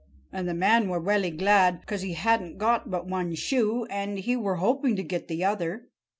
[0.33, 4.35] And the man were welly glad, 'cause he hadn't got but one shoe, and he
[4.35, 5.89] were hopping to get the other.